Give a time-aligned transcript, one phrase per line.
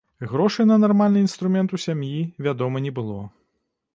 [0.29, 2.17] Грошай на нармальны інструмент у сям'і,
[2.47, 3.21] вядома, не было.